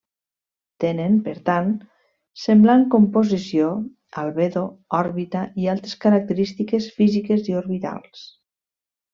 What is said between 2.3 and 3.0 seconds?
semblant